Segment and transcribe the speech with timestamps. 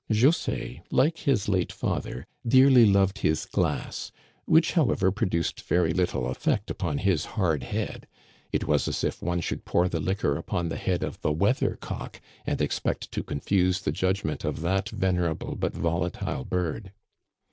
[0.11, 4.11] José, like his late father, dearly loved his glass,
[4.45, 8.07] which, however, produced very little effect upon his hard head.
[8.51, 11.77] It was as if one should pour the liquor upon the head of the weather
[11.79, 16.93] cock, and expect to confuse the judgment of that venerable but volatile bird.